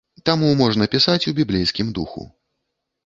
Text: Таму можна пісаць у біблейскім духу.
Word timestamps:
Таму 0.27 0.47
можна 0.61 0.87
пісаць 0.95 1.19
у 1.33 1.35
біблейскім 1.41 1.93
духу. 1.99 2.27